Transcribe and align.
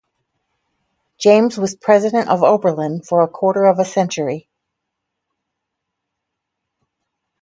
James 1.19 1.59
was 1.59 1.75
president 1.75 2.27
of 2.27 2.41
Oberlin 2.41 3.03
for 3.03 3.21
a 3.21 3.27
quarter 3.27 3.65
of 3.65 3.77
a 3.77 3.85
century. 3.85 4.49